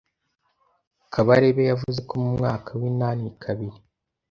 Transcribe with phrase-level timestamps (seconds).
[1.13, 3.77] Kabarebe yavuze ko mu mwaka w’inani kabiri